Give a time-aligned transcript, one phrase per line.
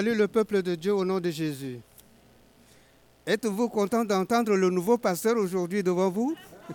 [0.00, 1.78] Salut le peuple de Dieu au nom de Jésus.
[3.26, 6.34] Êtes-vous content d'entendre le nouveau pasteur aujourd'hui devant vous?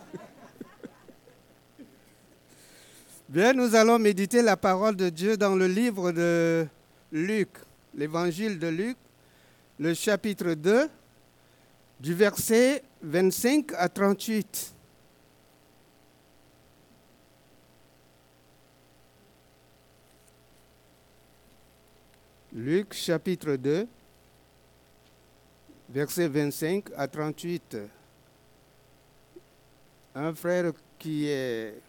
[3.28, 6.68] Bien, nous allons méditer la parole de Dieu dans le livre de
[7.12, 7.50] Luc,
[7.96, 8.96] l'évangile de Luc,
[9.80, 10.88] le chapitre 2,
[12.00, 14.75] du verset 25 à 38.
[22.58, 23.86] Luc chapitre 2,
[25.90, 27.78] verset 25 à 38.
[30.16, 31.82] Un frère qui est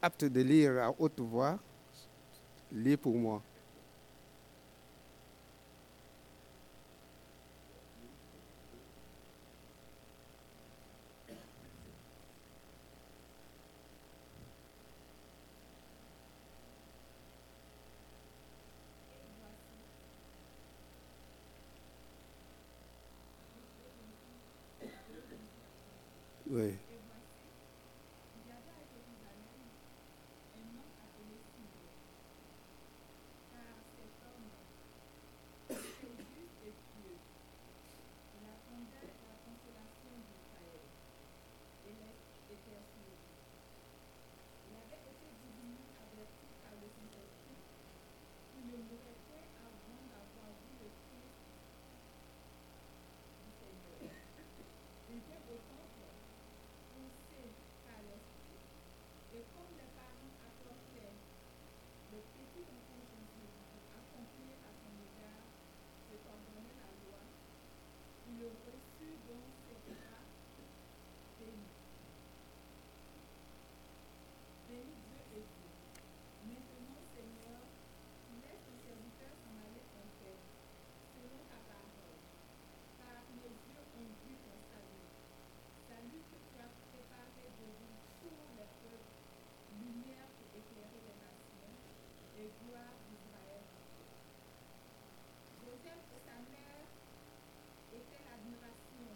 [0.00, 1.58] apte de lire à haute voix,
[2.72, 3.42] lit pour moi.
[92.68, 93.64] gloire d'Israël.
[95.64, 96.84] Joseph sa mère
[97.96, 99.08] étaient l'admiration,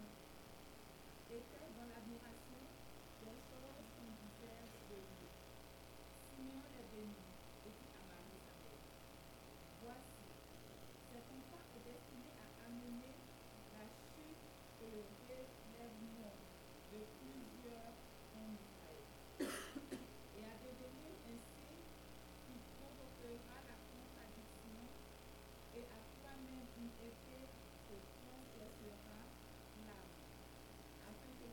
[1.29, 2.61] étaient dans l'admiration
[3.21, 5.29] des choses qu'on disait de lui.
[6.33, 6.57] Et
[7.93, 8.57] à Marie sa
[9.85, 10.25] voici,
[11.13, 13.13] cet enfant est à amener
[13.77, 14.49] la chute
[14.81, 15.22] et le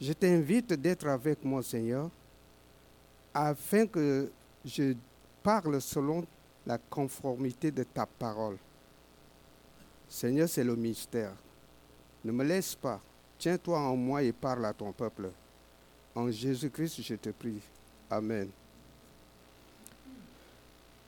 [0.00, 2.10] Je t'invite d'être avec moi, Seigneur,
[3.32, 4.30] afin que
[4.64, 4.94] je
[5.42, 6.24] parle selon
[6.66, 8.56] la conformité de ta parole.
[10.08, 11.32] Seigneur, c'est le mystère.
[12.24, 13.00] Ne me laisse pas.
[13.38, 15.30] Tiens-toi en moi et parle à ton peuple.
[16.14, 17.60] En Jésus-Christ, je te prie.
[18.10, 18.48] Amen.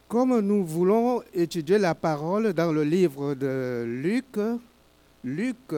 [0.08, 4.38] Comme nous voulons étudier la parole dans le livre de Luc,
[5.24, 5.72] Luc,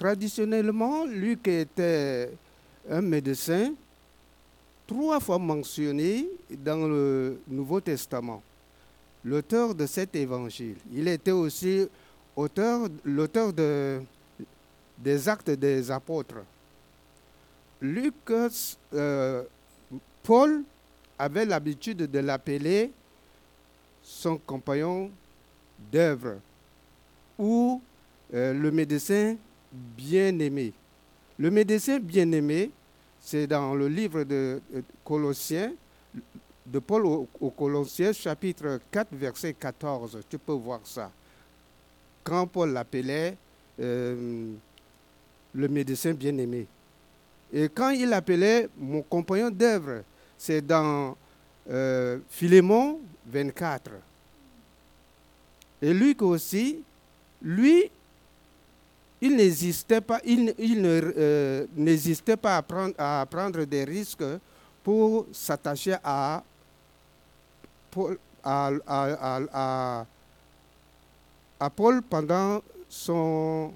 [0.00, 2.30] traditionnellement, Luc était
[2.88, 3.74] un médecin,
[4.86, 8.42] trois fois mentionné dans le Nouveau Testament,
[9.22, 10.76] l'auteur de cet évangile.
[10.90, 11.86] Il était aussi
[12.34, 14.00] auteur, l'auteur de,
[14.96, 16.42] des actes des apôtres.
[17.82, 18.14] Luc,
[18.94, 19.42] euh,
[20.22, 20.62] Paul
[21.18, 22.90] avait l'habitude de l'appeler
[24.02, 25.10] son compagnon
[25.92, 26.36] d'œuvre
[27.38, 27.82] ou
[28.32, 29.36] euh, le médecin
[29.72, 30.72] bien-aimé.
[31.38, 32.70] Le médecin bien-aimé,
[33.20, 34.60] c'est dans le livre de
[35.04, 35.72] Colossiens,
[36.66, 40.20] de Paul aux, Colossiens, chapitre 4, verset 14.
[40.28, 41.10] Tu peux voir ça.
[42.22, 43.36] Quand Paul l'appelait
[43.80, 44.52] euh,
[45.54, 46.66] le médecin bien-aimé.
[47.52, 50.02] Et quand il l'appelait mon compagnon d'œuvre,
[50.38, 51.16] c'est dans
[51.68, 53.90] euh, Philémon 24.
[55.82, 56.82] Et Luc aussi,
[57.42, 57.90] lui,
[59.20, 61.66] il n'existait pas, il, euh,
[62.40, 64.24] pas à prendre, des risques
[64.82, 66.42] pour s'attacher à,
[67.90, 70.06] Paul, à,
[71.76, 73.72] Paul pendant son,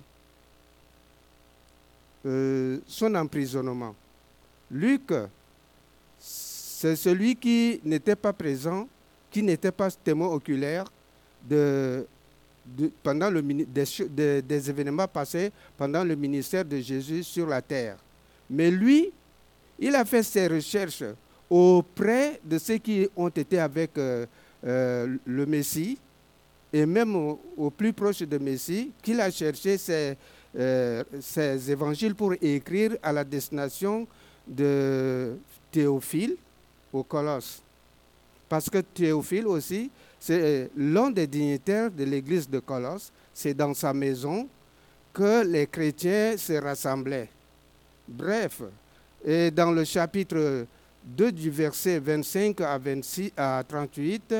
[2.25, 3.95] euh, son emprisonnement.
[4.71, 5.13] Luc,
[6.19, 8.89] c'est celui qui n'était pas présent,
[9.31, 10.87] qui n'était pas témoin oculaire
[11.43, 12.07] de,
[13.03, 17.97] pendant le, des, événements passés pendant le ministère de Jésus sur la terre.
[18.49, 19.13] Mais lui,
[19.79, 21.05] il a fait ses recherches
[21.51, 24.27] auprès de ceux qui ont été avec euh,
[24.65, 25.99] euh, le Messie
[26.73, 30.17] et même au, plus proche de Messie, qu'il a cherché ses,
[30.59, 34.09] euh, ses évangiles pour écrire à la destination
[34.45, 35.37] de
[35.71, 36.35] Théophile
[36.93, 37.63] au Colosse.
[38.49, 39.89] Parce que Théophile aussi,
[40.27, 43.13] c'est l'un des dignitaires de l'église de Colosse.
[43.35, 44.49] C'est dans sa maison
[45.13, 47.29] que les chrétiens se rassemblaient.
[48.09, 48.63] Bref,
[49.23, 50.65] et dans le chapitre
[51.05, 54.35] 2 du verset 25 à, 26, à 38,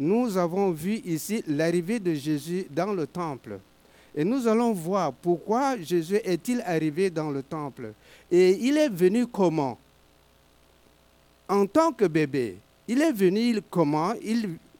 [0.00, 3.60] nous avons vu ici l'arrivée de Jésus dans le temple.
[4.12, 7.92] Et nous allons voir pourquoi Jésus est-il arrivé dans le temple.
[8.32, 9.78] Et il est venu comment?
[11.48, 12.56] En tant que bébé.
[12.88, 14.14] Il est venu comment?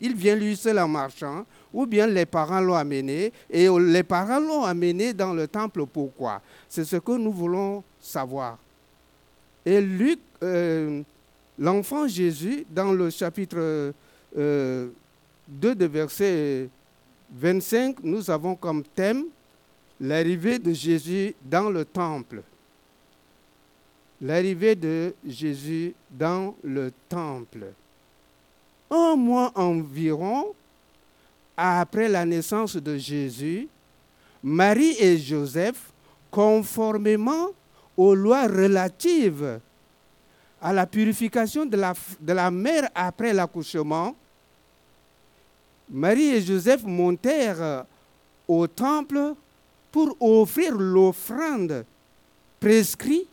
[0.01, 4.41] Il vient lui seul en marchant, ou bien les parents l'ont amené, et les parents
[4.41, 5.85] l'ont amené dans le temple.
[5.87, 6.41] Pourquoi?
[6.69, 8.59] C'est ce que nous voulons savoir.
[9.65, 11.03] Et Luc, euh,
[11.59, 13.95] l'enfant Jésus, dans le chapitre 2
[14.39, 14.89] euh,
[15.49, 16.69] de verset
[17.33, 19.25] 25, nous avons comme thème
[20.01, 22.43] l'arrivée de Jésus dans le temple.
[24.23, 27.67] L'arrivée de Jésus dans le temple
[28.91, 30.55] un mois environ
[31.57, 33.69] après la naissance de Jésus,
[34.43, 35.93] Marie et Joseph,
[36.31, 37.49] conformément
[37.97, 39.61] aux lois relatives
[40.63, 41.77] à la purification de
[42.33, 44.15] la, mère après l'accouchement,
[45.89, 47.85] Marie et Joseph montèrent
[48.47, 49.35] au temple
[49.91, 51.85] pour offrir l'offrande
[52.61, 53.27] prescrite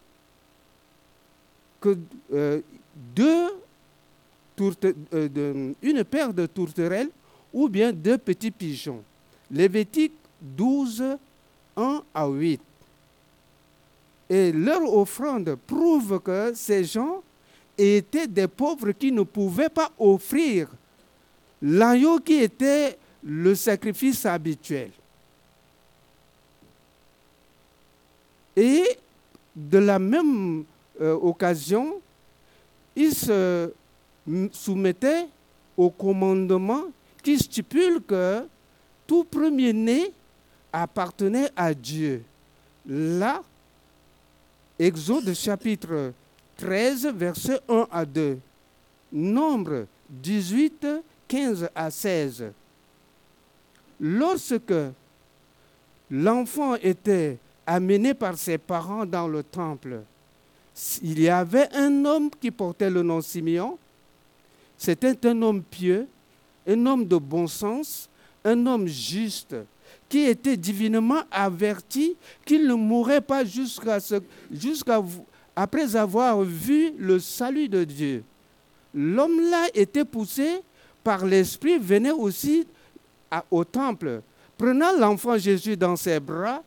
[1.80, 1.98] que
[2.34, 2.62] euh,
[2.96, 3.50] deux
[4.60, 7.10] euh, une paire de tourterelles
[7.54, 9.04] ou bien deux petits pigeons.
[9.52, 11.04] Lévitique 12,
[11.76, 12.62] 1 à 8.
[14.30, 17.22] Et leur offrande prouve que ces gens
[17.78, 20.70] étaient des pauvres qui ne pouvaient pas offrir
[21.62, 24.92] l'agneau qui était le sacrifice habituel.
[28.56, 28.98] Et
[29.56, 30.64] de la même
[31.00, 32.02] euh, occasion,
[32.96, 33.72] ils se
[34.52, 35.28] soumettait
[35.76, 36.84] au commandement
[37.24, 38.44] qui stipule que
[39.06, 40.12] tout premier-né
[40.72, 42.24] appartenait à Dieu.
[42.86, 43.42] Là,
[44.80, 46.14] Exode chapitre
[46.58, 48.38] 13, verset 1 à 2.
[49.12, 50.88] Nombre 18,
[51.28, 52.52] 15 à 16.
[54.00, 54.74] Lorsque
[56.12, 60.02] l'enfant était amené par ses parents dans le temple,
[61.02, 63.78] il y avait un homme qui portait le nom Simeon
[64.78, 66.08] c'était un homme pieux,
[66.68, 68.10] un homme de bon sens,
[68.44, 69.56] un homme juste,
[70.08, 72.16] qui était divinement averti
[72.46, 73.44] qu'il ne mourrait pas
[75.56, 78.24] après avoir vu le salut de Dieu.
[78.94, 80.62] L'homme-là était poussé
[81.04, 82.66] par l'Esprit, venait aussi
[83.52, 84.22] au temple.
[84.58, 86.64] Prenant l'enfant Jésus dans ses bras,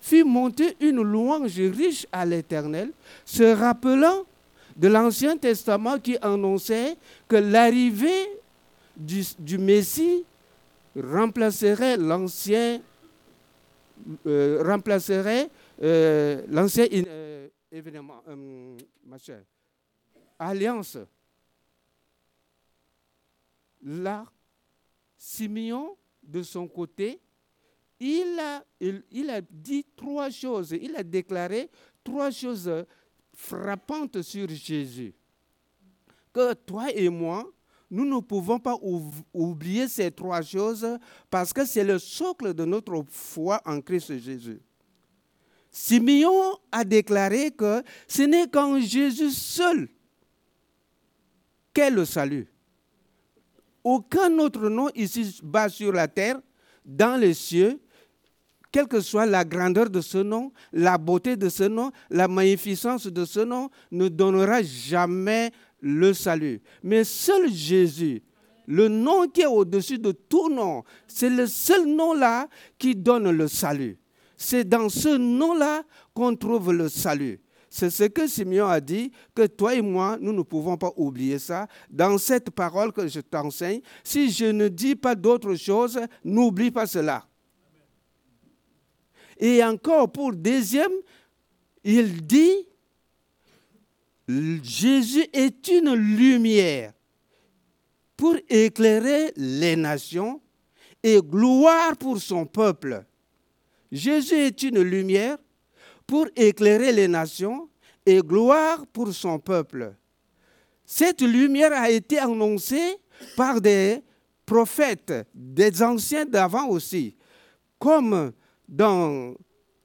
[0.00, 2.90] fit monter une louange riche à l'Éternel,
[3.24, 4.24] se rappelant
[4.76, 8.26] de l'Ancien Testament qui annonçait que l'arrivée
[8.96, 10.24] du, Messie
[10.94, 12.80] remplacerait l'ancien
[14.26, 15.48] euh, remplacerait
[15.82, 18.22] euh, l'ancien euh, événement,
[20.38, 20.98] alliance.
[23.82, 24.26] Là,
[25.16, 27.18] Simeon, de son côté,
[27.98, 30.72] il a dit trois choses.
[30.72, 31.70] Il a déclaré
[32.04, 32.70] trois choses
[33.36, 35.14] frappante sur Jésus.
[36.32, 37.48] Que toi et moi,
[37.88, 38.76] nous ne pouvons pas
[39.32, 40.98] oublier ces trois choses
[41.30, 44.60] parce que c'est le socle de notre foi en Christ Jésus.
[45.70, 49.88] Simeon a déclaré que ce n'est qu'en Jésus seul
[51.74, 52.48] qu'est le salut.
[53.84, 56.40] Aucun autre nom ici bas sur la terre,
[56.84, 57.78] dans les cieux,
[58.76, 63.06] quelle que soit la grandeur de ce nom, la beauté de ce nom, la magnificence
[63.06, 66.60] de ce nom, ne donnera jamais le salut.
[66.82, 68.22] Mais seul Jésus,
[68.66, 73.48] le nom qui est au-dessus de tout nom, c'est le seul nom-là qui donne le
[73.48, 73.96] salut.
[74.36, 77.40] C'est dans ce nom-là qu'on trouve le salut.
[77.70, 81.38] C'est ce que Simeon a dit, que toi et moi, nous ne pouvons pas oublier
[81.38, 81.66] ça.
[81.88, 86.86] Dans cette parole que je t'enseigne, si je ne dis pas d'autre chose, n'oublie pas
[86.86, 87.26] cela.
[89.38, 90.92] Et encore pour deuxième,
[91.84, 92.66] il dit,
[94.28, 96.92] Jésus est une lumière
[98.16, 100.40] pour éclairer les nations
[101.02, 103.04] et gloire pour son peuple.
[103.92, 105.38] Jésus est une lumière
[106.06, 107.68] pour éclairer les nations
[108.04, 109.94] et gloire pour son peuple.
[110.84, 112.96] Cette lumière a été annoncée
[113.36, 114.02] par des
[114.44, 117.16] prophètes, des anciens d'avant aussi,
[117.78, 118.32] comme
[118.68, 119.34] dans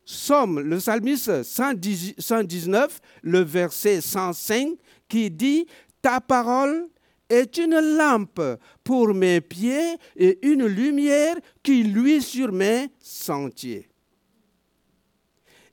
[0.04, 4.70] Somme, le psalmiste 119, le verset 105,
[5.08, 5.66] qui dit,
[6.02, 6.88] Ta parole
[7.30, 8.42] est une lampe
[8.84, 13.88] pour mes pieds et une lumière qui luit sur mes sentiers.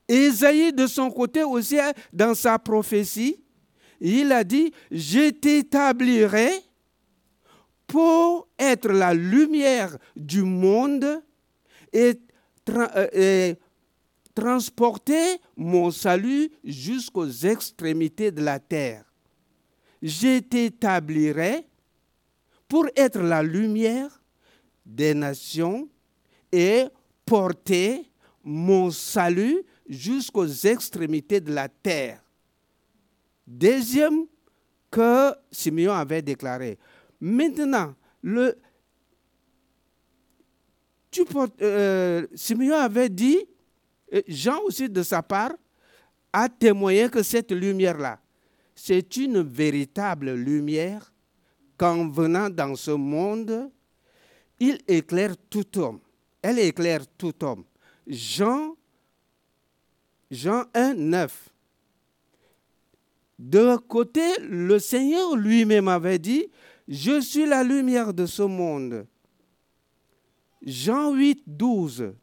[0.07, 1.77] Ésaïe, de son côté aussi,
[2.13, 3.43] dans sa prophétie,
[3.99, 6.49] il a dit, je t'établirai
[7.85, 11.21] pour être la lumière du monde
[11.91, 12.13] et,
[12.77, 13.55] euh, et
[14.33, 19.03] transporter mon salut jusqu'aux extrémités de la terre
[20.01, 21.65] je t'établirai
[22.67, 24.21] pour être la lumière
[24.85, 25.89] des nations
[26.51, 26.85] et
[27.25, 28.09] porter
[28.43, 32.23] mon salut jusqu'aux extrémités de la terre.
[33.45, 34.25] Deuxième
[34.89, 36.77] que Simeon avait déclaré.
[37.19, 38.55] Maintenant, le,
[41.61, 43.39] euh, Simeon avait dit,
[44.27, 45.53] Jean aussi de sa part,
[46.31, 48.19] a témoigné que cette lumière-là,
[48.75, 51.11] c'est une véritable lumière
[51.77, 53.71] qu'en venant dans ce monde,
[54.59, 55.99] il éclaire tout homme.
[56.41, 57.63] Elle éclaire tout homme.
[58.07, 58.75] Jean,
[60.29, 61.49] Jean 1, 9.
[63.39, 66.47] De côté, le Seigneur lui-même avait dit,
[66.87, 69.05] je suis la lumière de ce monde.
[70.61, 72.13] Jean 8, 12.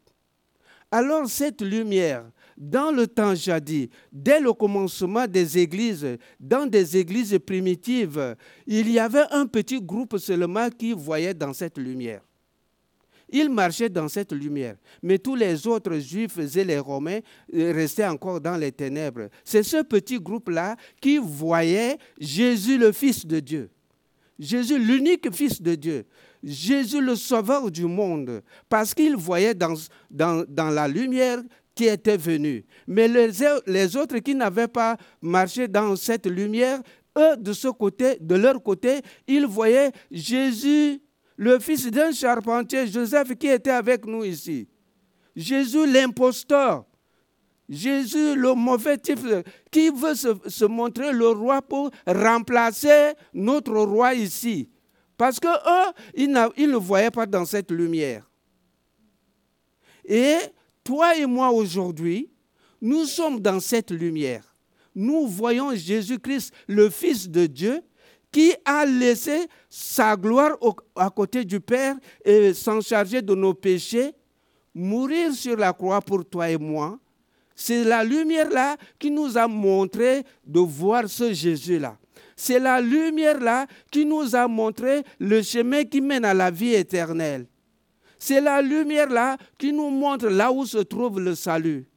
[0.91, 2.25] Alors cette lumière
[2.57, 8.97] dans le temps jadis, dès le commencement des églises, dans des églises primitives, il y
[8.97, 12.21] avait un petit groupe seulement qui voyait dans cette lumière.
[13.29, 17.19] Ils marchaient dans cette lumière, mais tous les autres juifs et les romains
[17.53, 19.27] euh, restaient encore dans les ténèbres.
[19.43, 23.69] C'est ce petit groupe-là qui voyait Jésus le Fils de Dieu.
[24.39, 26.05] Jésus l'unique Fils de Dieu.
[26.43, 29.75] Jésus le Sauveur du monde, parce qu'il voyait dans,
[30.09, 31.39] dans, la lumière
[31.75, 32.65] qui était venu.
[32.87, 33.29] Mais les,
[33.65, 36.81] les autres qui n'avaient pas marché dans cette lumière,
[37.17, 41.01] eux, de ce côté, de leur côté, ils voyaient Jésus,
[41.35, 44.67] le fils d'un charpentier, Joseph, qui était avec nous ici.
[45.35, 46.85] Jésus, l'imposteur.
[47.69, 49.19] Jésus, le mauvais type,
[49.71, 54.69] qui veut se, montrer le roi pour remplacer notre roi ici.
[55.17, 58.29] Parce que eux, ils, ils ne voyaient pas dans cette lumière.
[60.05, 60.37] Et
[60.83, 62.29] toi et moi aujourd'hui,
[62.81, 64.55] nous sommes dans cette lumière.
[64.95, 67.81] Nous voyons Jésus-Christ, le Fils de Dieu,
[68.31, 70.57] qui a laissé sa gloire
[70.95, 74.11] à côté du Père et s'en charger de nos péchés,
[74.73, 76.99] mourir sur la croix pour toi et moi.
[77.55, 81.97] C'est la lumière-là qui nous a montré de voir ce Jésus-là.
[82.39, 87.47] C'est la lumière-là qui nous a montré le chemin qui mène à la vie éternelle.
[88.19, 91.87] C'est la lumière-là qui nous montre là où se trouve le salut.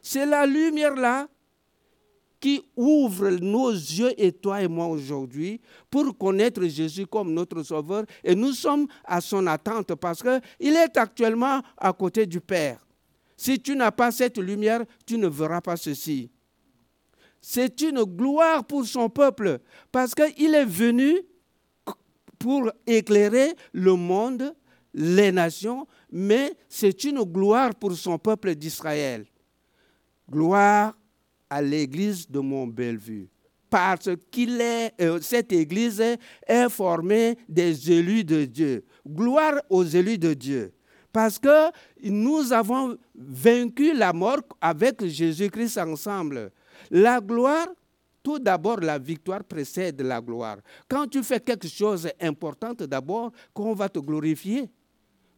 [0.00, 1.26] C'est la lumière-là
[2.38, 8.04] qui ouvre nos yeux et toi et moi aujourd'hui pour connaître Jésus comme notre Sauveur.
[8.22, 12.78] Et nous sommes à son attente parce qu'il est actuellement à côté du Père.
[13.36, 16.30] Si tu n'as pas cette lumière, tu ne verras pas ceci.
[17.46, 19.58] C'est une gloire pour son peuple
[19.92, 21.14] parce qu'il est venu
[22.38, 24.54] pour éclairer le monde
[24.94, 29.26] les nations, mais c'est une gloire pour son peuple d'Israël.
[30.30, 30.96] Gloire
[31.50, 33.28] à l'église de Mont-Bellevue.
[33.68, 38.86] Parce est, euh, cette église est formée des élus de Dieu.
[39.06, 40.72] Gloire aux élus de Dieu.
[41.12, 41.70] Parce que
[42.02, 46.50] nous avons vaincu la mort avec Jésus-Christ ensemble.
[46.90, 47.68] La gloire
[48.24, 50.56] tout d'abord, la victoire précède la gloire.
[50.88, 54.70] Quand tu fais quelque chose d'important, d'abord, qu'on va te glorifier.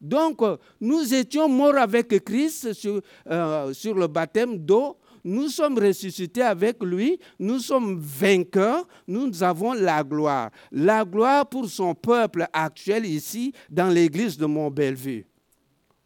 [0.01, 0.41] Donc,
[0.81, 4.97] nous étions morts avec Christ sur, euh, sur le baptême d'eau.
[5.25, 7.19] Nous sommes ressuscités avec lui.
[7.41, 8.87] Nous sommes vainqueurs.
[9.09, 10.51] Nous avons la gloire.
[10.71, 15.27] La gloire pour son peuple actuel ici, dans l'église de Mont-Bellevue.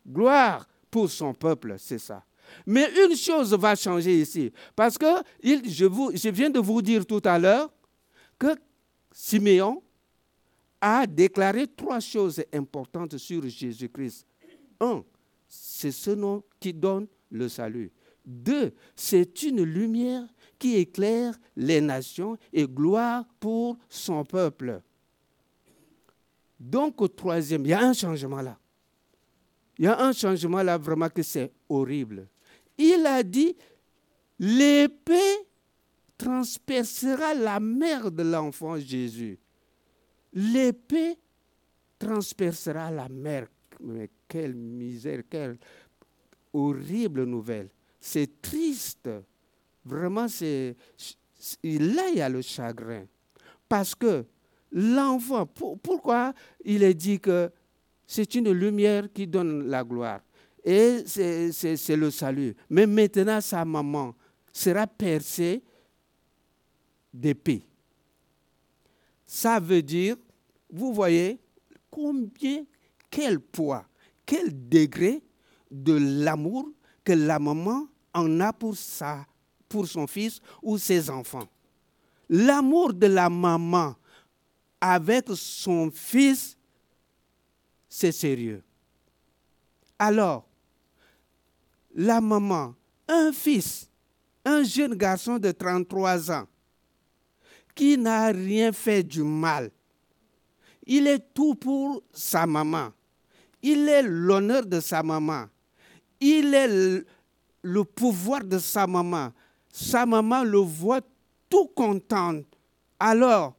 [0.08, 2.24] Gloire pour son peuple, c'est ça.
[2.66, 4.52] Mais une chose va changer ici.
[4.74, 5.06] Parce que
[5.42, 7.70] je, viens de vous dire tout à l'heure
[8.38, 8.54] que
[9.12, 9.82] Siméon
[10.80, 14.26] a déclaré trois choses importantes sur Jésus-Christ.
[14.80, 15.04] Un,
[15.46, 17.92] c'est ce nom qui donne le salut.
[18.24, 20.24] Deux, c'est une lumière
[20.58, 24.80] qui éclaire les nations et gloire pour son peuple.
[26.58, 28.58] Donc, au troisième, il y a un changement là.
[29.78, 32.28] Il y a un changement là vraiment que c'est horrible.
[32.82, 33.54] Il a dit,
[34.38, 35.46] l'épée
[36.16, 39.38] transpercera la mère de l'enfant Jésus
[40.32, 41.18] l'épée
[41.98, 43.48] transpercera la mer.
[43.80, 45.58] Mais quelle misère, quelle
[46.52, 47.68] horrible nouvelle.
[48.00, 49.08] C'est triste.
[49.84, 50.76] Vraiment, c'est,
[51.64, 53.04] là, il y a le chagrin.
[53.68, 54.24] Parce que
[54.72, 56.34] l'enfant, pourquoi
[56.64, 57.50] il est dit que
[58.06, 60.20] c'est une lumière qui donne la gloire?
[60.64, 62.54] Et c'est le salut.
[62.68, 64.14] Mais maintenant, sa maman
[64.52, 65.62] sera percée
[67.12, 67.64] d'épée.
[69.26, 70.16] Ça veut dire,
[70.70, 71.38] vous voyez,
[71.90, 72.64] combien,
[73.08, 73.84] quel poids,
[74.26, 75.22] quel degré
[75.70, 76.68] de l'amour
[77.04, 79.26] que la maman en a pour, sa,
[79.68, 81.48] pour son fils ou ses enfants.
[82.28, 83.94] L'amour de la maman
[84.80, 86.56] avec son fils,
[87.88, 88.62] c'est sérieux.
[89.98, 90.49] Alors,
[91.94, 92.74] la maman,
[93.08, 93.88] un fils,
[94.44, 96.46] un jeune garçon de 33 ans,
[97.74, 99.70] qui n'a rien fait du mal.
[100.86, 102.90] Il est tout pour sa maman.
[103.62, 105.46] Il est l'honneur de sa maman.
[106.20, 107.04] Il est
[107.62, 109.32] le, pouvoir de sa maman.
[109.70, 111.00] Sa maman le voit
[111.48, 112.40] tout content.
[112.98, 113.54] Alors,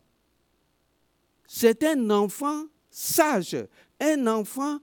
[1.47, 3.57] c'est un enfant sage,
[3.99, 4.79] un enfant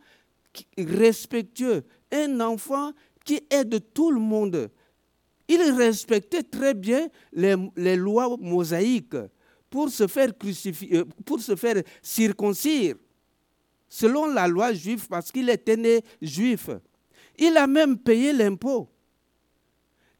[0.76, 2.92] respectueux, un enfant
[3.28, 4.70] qui aide tout le monde.
[5.48, 9.18] Il respectait très bien les, lois mosaïques
[9.68, 12.96] pour se faire crucifier, euh, pour se faire circoncire,
[13.86, 16.70] selon la loi juive, parce qu'il était né juif.
[17.38, 18.88] Il a même payé l'impôt.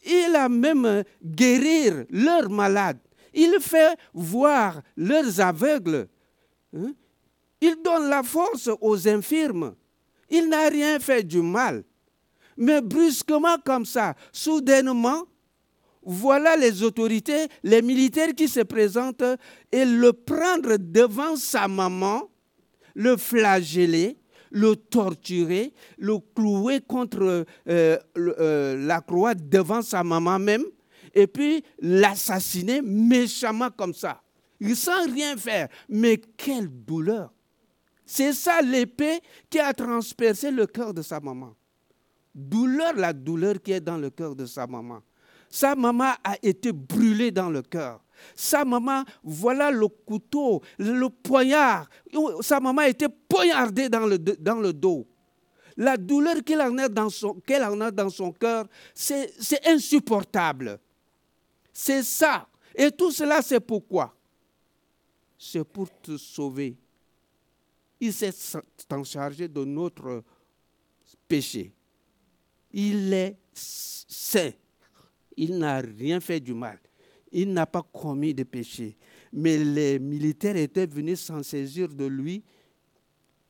[0.05, 3.01] Il a même guéri leurs malades.
[3.33, 6.09] Il fait voir leurs aveugles.
[6.77, 6.93] Hein?
[7.63, 9.75] Il donne la force aux infirmes.
[10.29, 11.85] Il n'a rien fait du mal.
[12.59, 15.23] Mais brusquement comme ça, soudainement,
[16.03, 19.23] voilà les autorités, les militaires qui se présentent
[19.71, 22.29] et le prendre devant sa maman,
[22.95, 24.17] le flageller,
[24.51, 30.65] le torturer, le clouer contre euh, euh, la croix devant sa maman même,
[31.15, 34.21] et puis l'assassiner méchamment comme ça,
[34.75, 35.69] sans rien faire.
[35.89, 37.33] Mais quelle douleur!
[38.05, 41.55] C'est ça l'épée qui a transpercé le cœur de sa maman
[42.39, 45.03] douleur, la douleur qui est dans le cœur de sa maman.
[45.51, 48.01] Sa maman a été brûlée dans le cœur.
[48.35, 51.89] Sa maman, voilà le couteau, le poignard.
[52.41, 55.07] Sa maman a été poignardée dans le, dans le dos.
[55.77, 59.67] La douleur qu'elle en a dans son, qu'elle en a dans son cœur, c'est, c'est
[59.67, 60.81] insupportable.
[61.73, 62.49] C'est ça.
[62.75, 64.15] Et tout cela, c'est pourquoi?
[65.39, 66.77] C'est pour te sauver.
[68.01, 68.33] Il s'est
[68.91, 70.25] en chargé de notre
[71.29, 71.73] péché
[72.73, 74.51] il est saint.
[75.37, 76.79] Il n'a rien fait du mal.
[77.31, 78.97] Il n'a pas commis de péché.
[79.33, 82.43] Mais les militaires étaient venus s'en saisir de lui,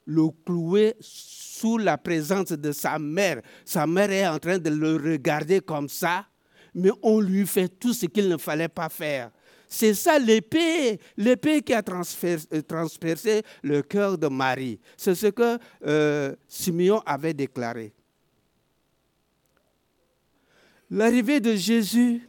[0.05, 3.43] le clouer sous la présence de sa mère.
[3.65, 6.27] Sa mère est en train de le regarder comme ça,
[6.75, 9.31] mais on lui fait tout ce qu'il ne fallait pas faire.
[9.69, 14.81] C'est ça l'épée, l'épée qui a euh, transpercé le cœur de Marie.
[14.97, 17.93] C'est ce que euh, Simeon avait déclaré
[20.91, 22.29] l'arrivée de Jésus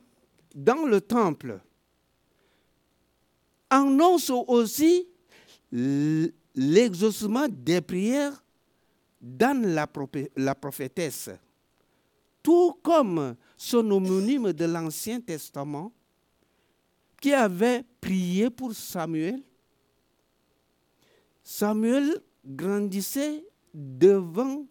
[0.53, 1.59] dans le temple
[3.69, 5.07] annonce aussi
[5.71, 8.43] l'exaucement des prières
[9.21, 9.61] dans
[10.35, 11.29] la prophétesse.
[12.41, 15.91] Tout comme son homonyme de l'Ancien Testament
[17.21, 19.41] qui avait prié pour Samuel.
[21.43, 23.43] Samuel grandissait
[23.73, 24.65] devant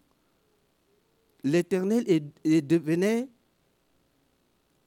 [1.45, 3.29] l'Éternel et, devenait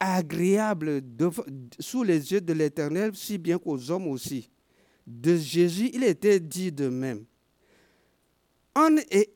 [0.02, 1.04] agréable
[1.80, 4.50] sous les yeux de l'Éternel, si bien qu'aux hommes aussi.
[5.06, 7.24] De Jésus, il était dit de même.
[8.74, 9.30] Anne et,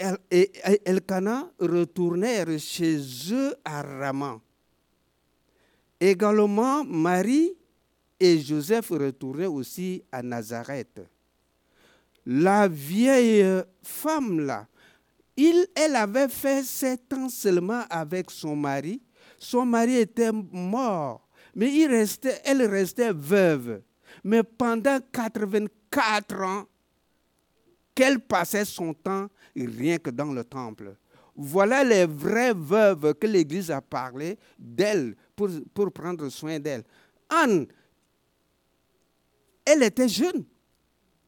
[0.85, 2.97] Elkanah retournèrent chez
[3.31, 4.41] eux à Rama.
[5.99, 7.53] Également, Marie
[8.19, 11.01] et Joseph retournaient aussi à Nazareth.
[12.25, 14.67] La vieille femme-là,
[15.37, 19.01] elle avait fait sept ans seulement avec son mari.
[19.45, 21.71] Son mari était mort, mais
[22.43, 23.83] elle restait veuve.
[24.23, 26.65] Mais pendant 84 ans,
[27.93, 30.95] qu'elle passait son temps rien que dans le temple.
[31.35, 36.83] Voilà les vraies veuves que l'Église a parlé d'elles pour, prendre soin d'elles.
[37.29, 37.67] Anne,
[39.63, 40.43] elle était jeune.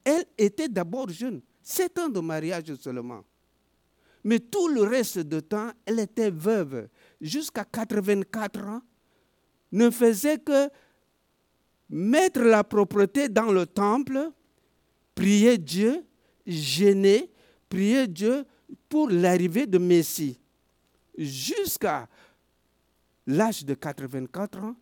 [0.03, 1.41] Elle était d'abord jeune.
[1.62, 3.23] Sept ans de mariage seulement.
[4.23, 6.89] Mais tout le reste du temps, elle était veuve.
[7.19, 8.82] Jusqu'à 84 ans,
[9.71, 10.69] ne faisait que
[11.89, 14.32] mettre la propreté dans le temple,
[15.15, 16.06] prier Dieu,
[16.45, 17.32] gêner,
[17.69, 18.45] prier Dieu
[18.89, 20.39] pour l'arrivée de Messie.
[21.17, 22.08] Jusqu'à
[23.25, 24.75] l'âge de 84 ans,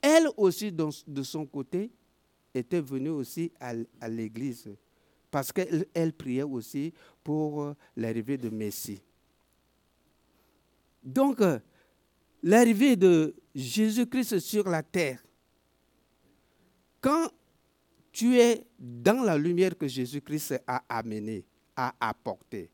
[0.00, 1.90] elle aussi, de son côté,
[2.54, 4.68] était venue aussi à, l'église
[5.30, 9.02] parce qu'elle priait aussi pour euh, l'arrivée de Messie.
[11.02, 11.58] Donc, euh,
[12.42, 15.22] l'arrivée de Jésus-Christ sur la terre,
[17.00, 17.30] quand
[18.12, 21.44] tu es dans la lumière que Jésus-Christ a amenée,
[21.76, 22.70] a apportée,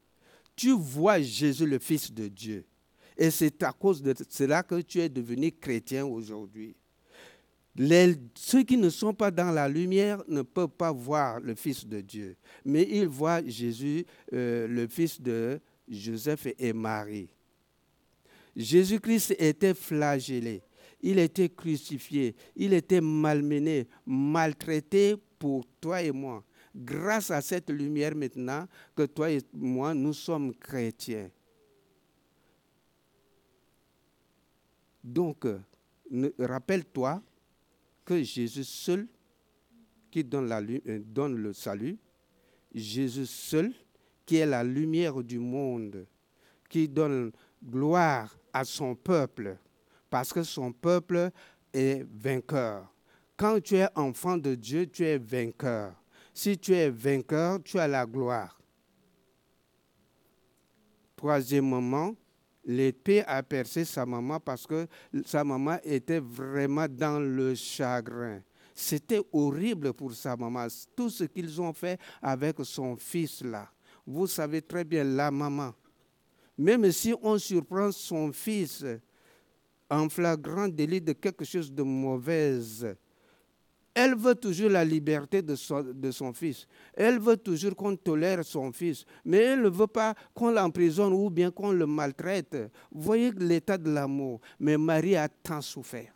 [0.57, 2.65] tu vois Jésus le Fils de Dieu.
[3.17, 6.75] Et c'est à cause de cela que tu es devenu chrétien aujourd'hui
[8.35, 12.01] ceux qui ne sont pas dans la lumière ne peuvent pas voir le Fils de
[12.01, 17.29] Dieu, mais ils voient Jésus, euh, le Fils de Joseph et Marie.
[18.57, 20.63] Jésus-Christ était flagellé,
[21.01, 26.45] il était crucifié, il était malmené, maltraité pour toi et moi.
[26.75, 31.31] Grâce à cette lumière maintenant que toi et moi, nous sommes chrétiens.
[35.03, 35.47] Donc,
[36.39, 37.23] rappelle-toi,
[38.05, 39.07] que Jésus seul
[40.11, 41.99] qui euh, donne le salut,
[42.75, 43.73] Jésus seul
[44.27, 46.07] qui est la lumière du monde,
[46.69, 49.59] qui donne gloire à son peuple,
[50.09, 51.31] parce que son peuple
[51.73, 52.89] est vainqueur.
[53.37, 55.93] Quand tu es enfant de Dieu, tu es vainqueur.
[56.33, 58.59] Si tu es vainqueur, tu as la gloire.
[61.17, 62.15] Troisièmement,
[62.65, 64.87] l'épée a percé sa maman parce que
[65.25, 68.41] sa maman était vraiment dans le chagrin.
[68.75, 73.69] C'était horrible pour sa maman, tout ce qu'ils ont fait avec son fils là.
[74.07, 75.73] Vous savez très bien, la maman,
[76.57, 78.85] même si on surprend son fils
[79.91, 82.97] en flagrant délit de quelque chose de mauvaise,
[83.95, 86.67] elle veut toujours la liberté de son, fils.
[86.95, 89.05] Elle veut toujours qu'on tolère son fils.
[89.25, 92.57] Mais elle ne veut pas qu'on l'emprisonne ou bien qu'on le maltraite.
[92.91, 94.41] Voyez l'état de l'amour.
[94.59, 96.13] Mais Marie a tant souffert.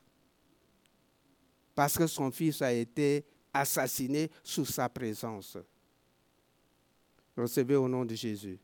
[1.77, 3.25] Parce que son fils a été
[3.55, 5.57] assassiné sous sa présence.
[7.37, 8.59] Recevez au nom de Jésus.